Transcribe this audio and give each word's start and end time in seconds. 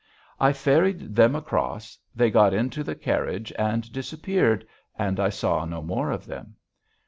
I 0.39 0.51
ferried 0.51 1.13
them 1.15 1.35
across, 1.35 1.95
they 2.15 2.31
got 2.31 2.55
into 2.55 2.83
the 2.83 2.95
carriage 2.95 3.53
and 3.55 3.91
disappeared, 3.93 4.65
and 4.97 5.19
I 5.19 5.29
saw 5.29 5.63
no 5.65 5.83
more 5.83 6.09
of 6.09 6.25
them. 6.25 6.55